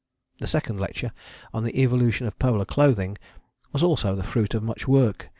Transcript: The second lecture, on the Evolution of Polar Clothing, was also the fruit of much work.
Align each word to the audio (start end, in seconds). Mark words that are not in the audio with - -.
The 0.39 0.47
second 0.47 0.79
lecture, 0.79 1.11
on 1.53 1.63
the 1.63 1.79
Evolution 1.79 2.25
of 2.25 2.39
Polar 2.39 2.65
Clothing, 2.65 3.19
was 3.71 3.83
also 3.83 4.15
the 4.15 4.23
fruit 4.23 4.55
of 4.55 4.63
much 4.63 4.87
work. 4.87 5.29